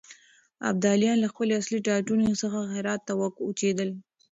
ابداليان 0.69 1.17
له 1.23 1.27
خپل 1.33 1.47
اصلي 1.59 1.79
ټاټوبي 1.85 2.29
څخه 2.41 2.59
هرات 2.73 3.01
ته 3.07 3.13
وکوچېدل. 3.21 3.89